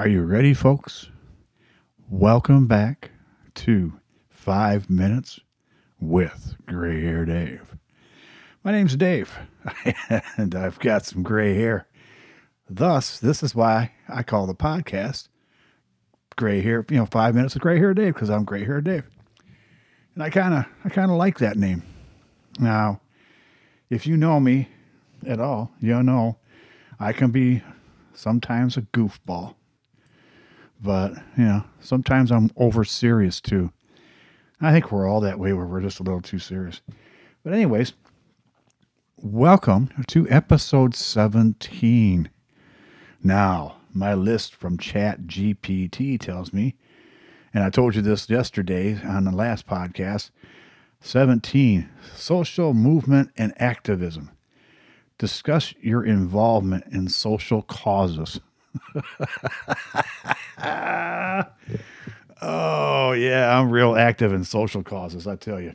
[0.00, 1.10] Are you ready, folks?
[2.08, 3.10] Welcome back
[3.56, 3.92] to
[4.30, 5.40] Five Minutes
[6.00, 7.76] with Gray Hair Dave.
[8.64, 9.38] My name's Dave,
[10.38, 11.86] and I've got some gray hair.
[12.66, 15.28] Thus, this is why I call the podcast
[16.34, 19.04] Gray Hair, you know, Five Minutes with Gray Hair Dave, because I'm Gray Hair Dave.
[20.14, 21.82] And I kind of, I kind of like that name.
[22.58, 23.02] Now,
[23.90, 24.66] if you know me
[25.26, 26.38] at all, you know
[26.98, 27.62] I can be
[28.14, 29.56] sometimes a goofball.
[30.82, 33.70] But, you know, sometimes I'm over serious too.
[34.60, 36.80] I think we're all that way where we're just a little too serious.
[37.44, 37.92] But, anyways,
[39.18, 42.30] welcome to episode 17.
[43.22, 46.76] Now, my list from Chat GPT tells me,
[47.52, 50.30] and I told you this yesterday on the last podcast
[51.00, 54.30] 17, social movement and activism.
[55.18, 58.40] Discuss your involvement in social causes.
[62.42, 65.74] oh, yeah, I'm real active in social causes, I tell you.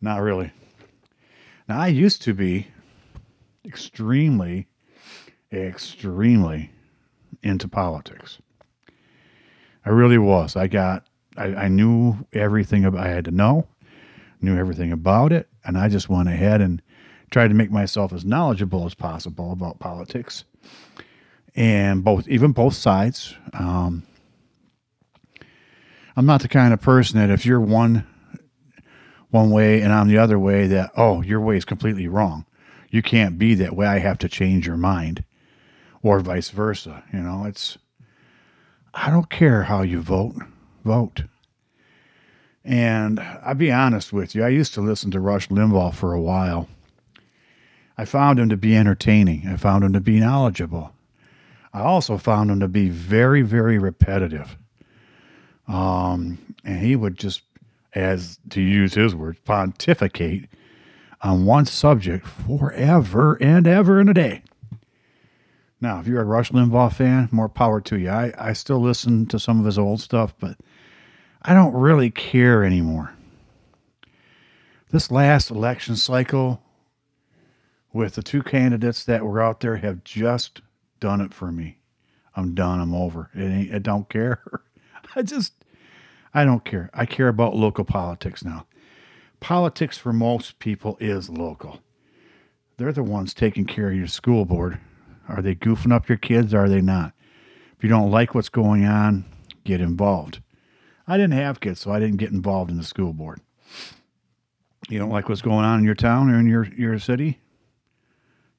[0.00, 0.52] Not really.
[1.68, 2.68] Now, I used to be
[3.64, 4.66] extremely,
[5.52, 6.70] extremely
[7.42, 8.38] into politics.
[9.84, 10.56] I really was.
[10.56, 13.66] I got, I, I knew everything about, I had to know,
[14.40, 16.80] knew everything about it, and I just went ahead and
[17.30, 20.44] tried to make myself as knowledgeable as possible about politics
[21.54, 23.34] and both even both sides.
[23.52, 24.04] Um,
[26.16, 28.06] I'm not the kind of person that if you're one
[29.30, 32.44] one way and I'm the other way that oh your way is completely wrong.
[32.90, 33.86] You can't be that way.
[33.86, 35.24] I have to change your mind,
[36.02, 37.04] or vice versa.
[37.12, 37.78] You know, it's
[38.94, 40.36] I don't care how you vote,
[40.84, 41.24] vote.
[42.64, 46.20] And I'll be honest with you, I used to listen to Rush Limbaugh for a
[46.20, 46.68] while.
[47.96, 49.48] I found him to be entertaining.
[49.48, 50.92] I found him to be knowledgeable.
[51.78, 54.58] I also found him to be very, very repetitive.
[55.68, 57.42] Um, and he would just,
[57.94, 60.48] as to use his words, pontificate
[61.22, 64.42] on one subject forever and ever and a day.
[65.80, 68.10] Now, if you're a Rush Limbaugh fan, more power to you.
[68.10, 70.56] I, I still listen to some of his old stuff, but
[71.42, 73.14] I don't really care anymore.
[74.90, 76.60] This last election cycle
[77.92, 80.60] with the two candidates that were out there have just
[81.00, 81.78] done it for me.
[82.34, 82.80] I'm done.
[82.80, 83.30] I'm over.
[83.34, 84.40] It ain't, I don't care.
[85.16, 85.52] I just,
[86.34, 86.90] I don't care.
[86.94, 88.66] I care about local politics now.
[89.40, 91.80] Politics for most people is local.
[92.76, 94.78] They're the ones taking care of your school board.
[95.28, 96.54] Are they goofing up your kids?
[96.54, 97.12] Are they not?
[97.76, 99.24] If you don't like what's going on,
[99.64, 100.40] get involved.
[101.06, 103.40] I didn't have kids, so I didn't get involved in the school board.
[104.88, 107.38] You don't like what's going on in your town or in your, your city?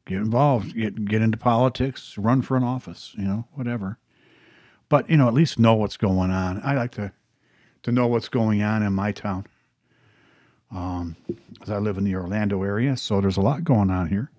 [0.10, 4.00] Get involved, get get into politics, run for an office, you know, whatever.
[4.90, 6.60] But you know, at least know what's going on.
[6.64, 7.14] I like to
[7.84, 9.46] to know what's going on in my town.
[10.72, 11.16] Um,
[11.62, 14.32] as I live in the Orlando area, so there's a lot going on here.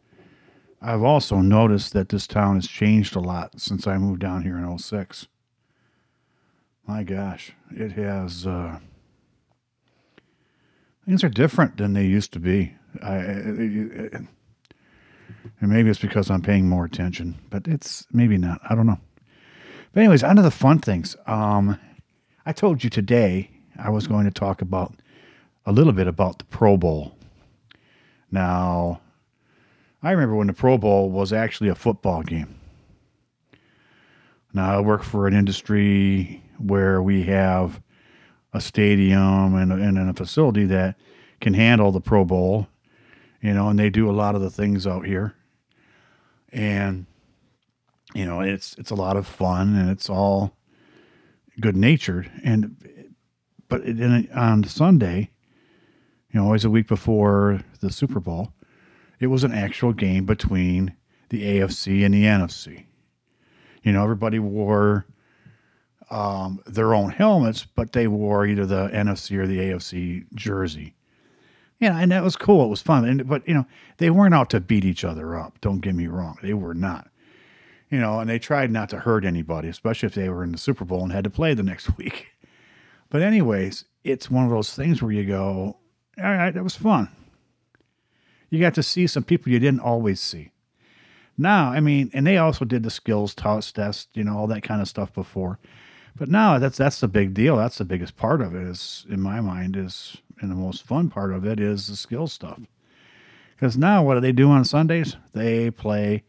[0.83, 4.57] I've also noticed that this town has changed a lot since I moved down here
[4.57, 5.29] in 06.
[6.87, 8.47] My gosh, it has.
[8.47, 8.79] Uh,
[11.05, 12.75] things are different than they used to be.
[13.03, 14.23] I, it, it,
[15.61, 18.61] and maybe it's because I'm paying more attention, but it's maybe not.
[18.69, 18.99] I don't know.
[19.93, 21.17] But anyways, on to the fun things.
[21.27, 21.79] Um,
[22.47, 24.95] I told you today I was going to talk about
[25.67, 27.15] a little bit about the Pro Bowl.
[28.31, 29.01] Now,
[30.03, 32.55] I remember when the Pro Bowl was actually a football game.
[34.53, 37.81] Now, I work for an industry where we have
[38.53, 40.97] a stadium and, and a facility that
[41.41, 42.67] can handle the Pro Bowl,
[43.41, 45.35] you know, and they do a lot of the things out here
[46.53, 47.07] and
[48.13, 50.57] you know it's it's a lot of fun and it's all
[51.61, 52.75] good natured and
[53.71, 53.83] but
[54.35, 55.31] on Sunday,
[56.31, 58.53] you know, always a week before the Super Bowl,
[59.21, 60.95] it was an actual game between
[61.31, 62.85] the AFC and the NFC.
[63.85, 65.07] You know, everybody wore
[66.11, 70.97] um, their own helmets, but they wore either the NFC or the AFC jersey.
[71.81, 72.65] Yeah, and that was cool.
[72.67, 73.07] It was fun.
[73.07, 73.67] And but you know,
[73.97, 75.61] they weren't out to beat each other up.
[75.61, 76.37] Don't get me wrong.
[76.43, 77.11] They were not.
[77.91, 80.59] You know, and they tried not to hurt anybody, especially if they were in the
[80.59, 82.29] Super Bowl and had to play the next week.
[83.09, 85.77] But anyways, it's one of those things where you go,
[86.19, 87.09] all right, that was fun.
[88.51, 90.53] You got to see some people you didn't always see.
[91.39, 94.83] Now, I mean, and they also did the skills test, you know, all that kind
[94.83, 95.59] of stuff before.
[96.15, 97.57] But now that's that's the big deal.
[97.57, 101.09] That's the biggest part of it is in my mind is and the most fun
[101.09, 102.61] part of it is the skill stuff.
[103.55, 105.17] Because now what do they do on Sundays?
[105.35, 106.25] They play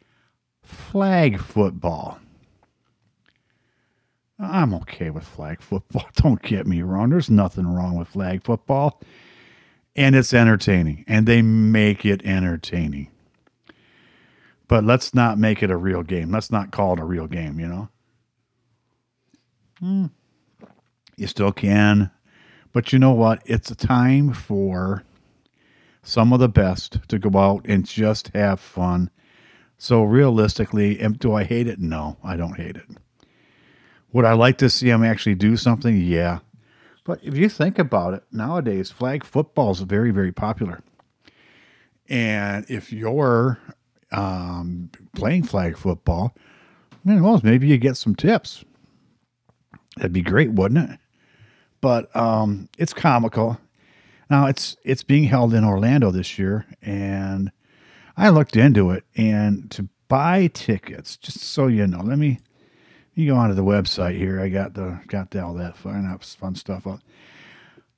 [0.63, 2.19] flag football.
[4.37, 6.05] I'm okay with flag football.
[6.15, 7.09] Don't get me wrong.
[7.09, 9.01] There's nothing wrong with flag football.
[9.95, 11.05] And it's entertaining.
[11.07, 13.09] And they make it entertaining.
[14.67, 16.31] But let's not make it a real game.
[16.31, 17.89] Let's not call it a real game, you know?
[19.79, 20.05] Hmm.
[21.17, 22.09] You still can.
[22.73, 23.41] But you know what?
[23.45, 25.03] It's a time for
[26.03, 29.09] some of the best to go out and just have fun.
[29.77, 31.79] So realistically, do I hate it?
[31.79, 32.87] No, I don't hate it.
[34.13, 35.97] Would I like to see them actually do something?
[35.97, 36.39] Yeah.
[37.03, 40.81] But if you think about it, nowadays flag football is very, very popular.
[42.09, 43.57] And if you're
[44.11, 46.35] um, playing flag football,
[47.07, 48.63] i well, maybe you get some tips.
[49.97, 50.99] That'd be great, wouldn't it?
[51.81, 53.59] But um, it's comical.
[54.29, 57.51] Now it's it's being held in Orlando this year, and
[58.15, 59.03] I looked into it.
[59.15, 62.39] And to buy tickets, just so you know, let me
[63.15, 64.39] you go onto the website here.
[64.39, 66.99] I got the got all that fun fun stuff up.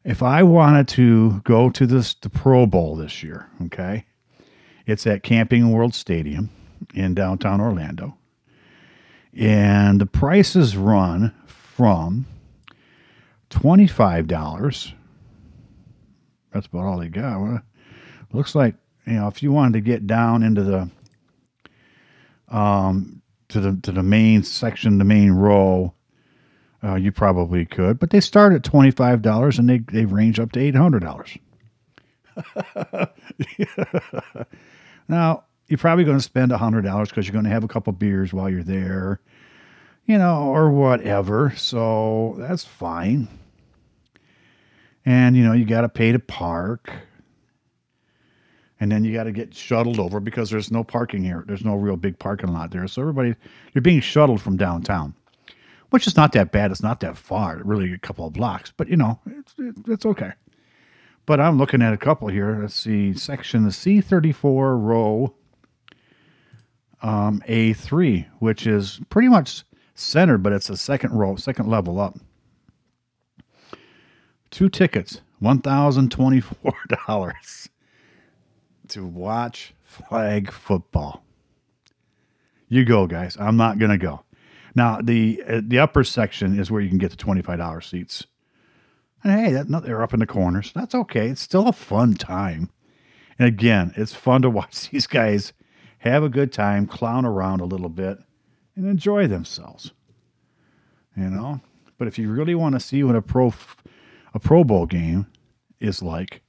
[0.04, 4.06] If I wanted to go to this the Pro Bowl this year, okay,
[4.86, 6.50] it's at Camping World Stadium
[6.94, 8.18] in downtown Orlando,
[9.38, 12.26] and the prices run from
[13.54, 14.94] twenty five dollars.
[16.52, 17.40] That's about all they got.
[17.40, 17.62] Well,
[18.32, 20.90] looks like you know if you wanted to get down into the
[22.50, 25.94] um to the to the main section, the main row,
[26.84, 28.00] uh, you probably could.
[28.00, 31.04] But they start at twenty five dollars and they they range up to eight hundred
[31.04, 31.38] dollars.
[35.08, 37.68] now you're probably going to spend a hundred dollars because you're going to have a
[37.68, 39.22] couple beers while you're there,
[40.08, 41.54] you know, or whatever.
[41.56, 43.28] So that's fine.
[45.06, 46.92] And you know you got to pay to park
[48.84, 51.46] and then you got to get shuttled over because there's no parking here.
[51.48, 52.86] There's no real big parking lot there.
[52.90, 53.34] So everybody,
[53.74, 55.14] you're being shuttled from downtown,
[55.92, 56.70] which is not that bad.
[56.70, 59.56] It's not that far, really a couple of blocks, but you know, it's,
[59.88, 60.32] it's okay.
[61.26, 62.60] But I'm looking at a couple here.
[62.60, 64.44] Let's see, section the C34
[64.82, 65.34] row
[67.02, 69.64] um, A3, which is pretty much
[69.96, 72.18] centered, but it's a second row, second level up.
[74.54, 77.34] Two tickets, $1,024
[78.90, 81.24] to watch flag football.
[82.70, 83.36] You go, guys.
[83.40, 84.24] I'm not going to go.
[84.76, 88.28] Now, the uh, the upper section is where you can get the $25 seats.
[89.24, 90.72] And hey, that, they're up in the corners.
[90.76, 91.30] That's okay.
[91.30, 92.70] It's still a fun time.
[93.40, 95.54] And again, it's fun to watch these guys
[95.98, 98.20] have a good time, clown around a little bit,
[98.76, 99.94] and enjoy themselves.
[101.18, 101.60] You know?
[101.98, 103.52] But if you really want to see what a pro
[104.34, 105.28] a Pro Bowl game
[105.80, 106.42] is like,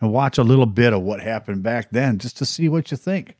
[0.00, 2.96] and watch a little bit of what happened back then just to see what you
[2.96, 3.36] think.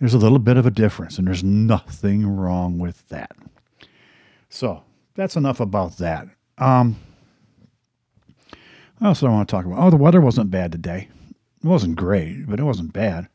[0.00, 3.32] There's a little bit of a difference, and there's nothing wrong with that.
[4.48, 4.82] So
[5.14, 6.28] that's enough about that.
[6.58, 6.96] Um,
[8.98, 9.78] what else do I want to talk about?
[9.78, 11.08] Oh, the weather wasn't bad today.
[11.62, 13.28] It wasn't great, but it wasn't bad.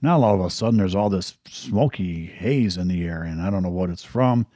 [0.00, 3.50] Now all of a sudden there's all this smoky haze in the air, and I
[3.50, 4.46] don't know what it's from.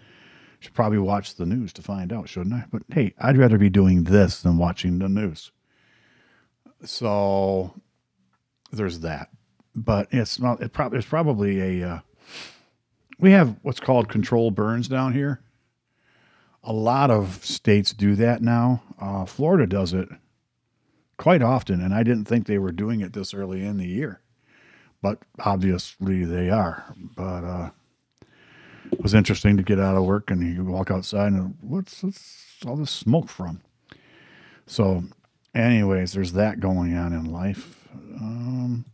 [0.60, 2.64] Should probably watch the news to find out, shouldn't I?
[2.70, 5.50] But hey, I'd rather be doing this than watching the news.
[6.84, 7.74] So
[8.70, 9.28] there's that.
[9.74, 10.62] But it's not.
[10.62, 11.88] It probably there's probably a.
[11.88, 12.00] Uh,
[13.18, 15.40] we have what's called control burns down here.
[16.62, 18.82] A lot of states do that now.
[19.00, 20.08] Uh, Florida does it
[21.22, 24.20] quite often, and I didn't think they were doing it this early in the year,
[25.02, 26.84] but obviously they are.
[27.14, 27.70] But uh,
[28.90, 32.56] it was interesting to get out of work and you walk outside and what's, what's
[32.66, 33.60] all this smoke from?
[34.66, 35.04] So,
[35.54, 37.86] anyways, there's that going on in life.
[38.16, 38.84] Um,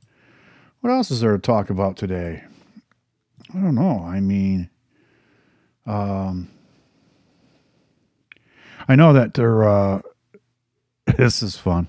[0.82, 2.44] what else is there to talk about today?
[3.54, 4.04] I don't know.
[4.04, 4.68] I mean,
[5.86, 6.50] um,
[8.86, 9.66] I know that there.
[9.66, 10.02] Uh,
[11.16, 11.86] this is fun.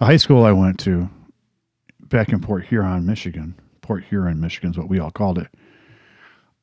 [0.00, 1.10] The high school I went to
[2.00, 5.48] back in Port Huron, Michigan, Port Huron, Michigan is what we all called it.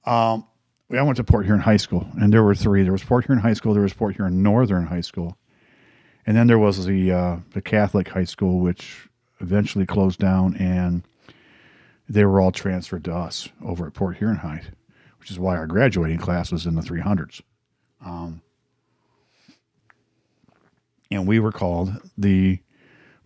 [0.05, 0.47] Um,
[0.89, 2.81] I went to Port Huron High School, and there were three.
[2.81, 5.37] There was Port Huron High School, there was Port Huron Northern High School,
[6.25, 9.07] and then there was the uh, the Catholic High School, which
[9.39, 11.03] eventually closed down, and
[12.09, 14.63] they were all transferred to us over at Port Huron High,
[15.19, 17.41] which is why our graduating class was in the 300s.
[18.03, 18.41] Um,
[21.11, 22.59] and we were called the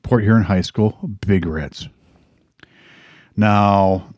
[0.04, 1.88] Port Huron High School, Big Reds.
[3.36, 4.14] Now,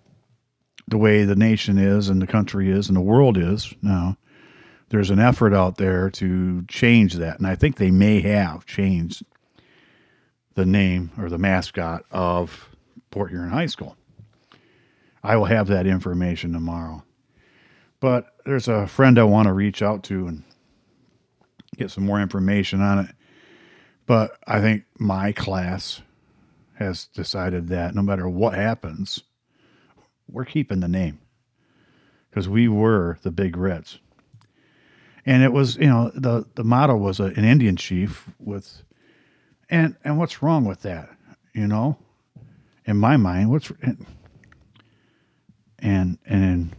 [0.87, 4.17] the way the nation is and the country is and the world is now,
[4.89, 7.39] there's an effort out there to change that.
[7.39, 9.23] And I think they may have changed
[10.55, 12.69] the name or the mascot of
[13.09, 13.95] Port Huron High School.
[15.23, 17.03] I will have that information tomorrow.
[17.99, 20.43] But there's a friend I want to reach out to and
[21.77, 23.15] get some more information on it.
[24.05, 26.01] But I think my class
[26.75, 29.23] has decided that no matter what happens,
[30.29, 31.19] we're keeping the name
[32.29, 33.99] because we were the Big Reds.
[35.25, 38.83] And it was, you know, the, the motto was a, an Indian chief with,
[39.69, 41.09] and, and what's wrong with that?
[41.53, 41.97] You know,
[42.85, 43.71] in my mind, what's,
[45.79, 46.75] and, and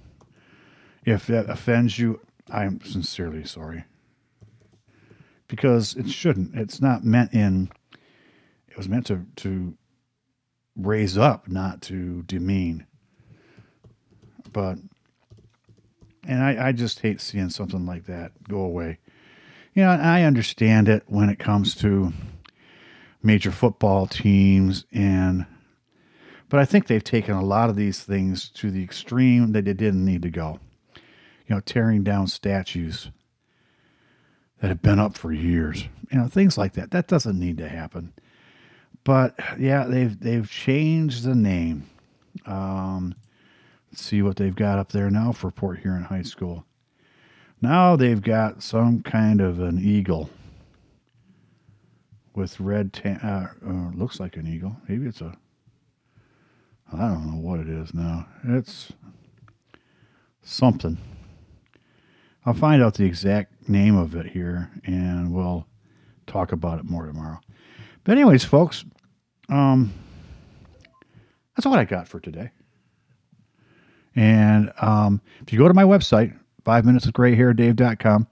[1.07, 3.85] if that offends you, I'm sincerely sorry.
[5.55, 6.55] Because it shouldn't.
[6.55, 7.71] It's not meant in,
[8.69, 9.77] it was meant to, to
[10.77, 12.87] raise up, not to demean.
[14.53, 14.79] But,
[16.27, 18.99] and I, I just hate seeing something like that go away.
[19.75, 22.13] You know, I understand it when it comes to
[23.23, 25.47] major football teams and
[26.51, 29.73] but I think they've taken a lot of these things to the extreme that they
[29.73, 30.61] didn't need to go.
[31.47, 33.11] You know, tearing down statues
[34.61, 35.85] that have been up for years.
[36.11, 36.91] You know, things like that.
[36.91, 38.13] That doesn't need to happen.
[39.05, 41.89] But yeah, they've they've changed the name.
[42.47, 43.15] Um,
[43.91, 46.65] let's see what they've got up there now for Port Huron High School.
[47.61, 50.31] Now they've got some kind of an eagle
[52.35, 52.93] with red.
[52.93, 53.17] tan.
[53.17, 54.77] uh, uh, looks like an eagle.
[54.89, 55.37] Maybe it's a.
[56.93, 58.27] I don't know what it is now.
[58.45, 58.93] It's
[60.43, 60.99] something.
[62.47, 65.67] I'll find out the exact name of it here, and we'll
[66.27, 67.41] talk about it more tomorrow.
[68.05, 68.85] But anyways, folks,
[69.49, 69.93] um,
[71.57, 72.51] that's all I got for today.
[74.17, 78.27] And um, if you go to my website, five minutes of gray hair Dave.com,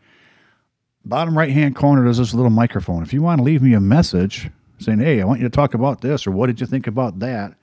[1.05, 3.03] bottom right hand corner, there's this little microphone.
[3.03, 5.75] If you want to leave me a message saying, hey, I want you to talk
[5.75, 7.55] about this, or what did you think about that?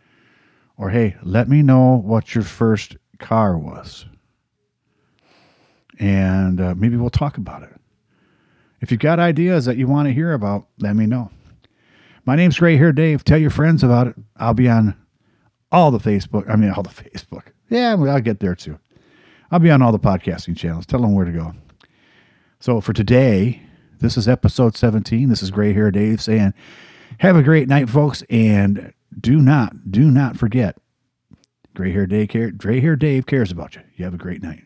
[0.77, 4.05] Or hey, let me know what your first car was.
[5.99, 7.75] And uh, maybe we'll talk about it.
[8.81, 11.29] If you've got ideas that you want to hear about, let me know.
[12.25, 13.23] My name's Gray Hair Dave.
[13.23, 14.15] Tell your friends about it.
[14.37, 14.95] I'll be on
[15.71, 16.49] all the Facebook.
[16.49, 17.47] I mean, all the Facebook.
[17.69, 18.79] Yeah, I'll get there too.
[19.51, 20.85] I'll be on all the podcasting channels.
[20.85, 21.53] Tell them where to go.
[22.59, 23.61] So for today,
[23.99, 25.27] this is episode 17.
[25.29, 26.53] This is Gray Hair Dave saying,
[27.19, 28.23] have a great night, folks.
[28.29, 30.77] And do not, do not forget,
[31.73, 33.81] Gray Hair Dave, Gray Hair Dave cares about you.
[33.95, 34.63] You have a great night.